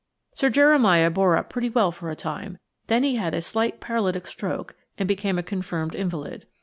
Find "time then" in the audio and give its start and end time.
2.15-3.03